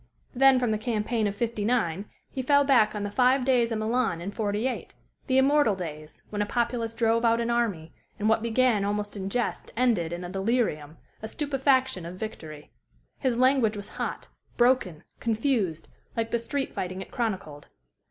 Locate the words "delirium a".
10.29-11.27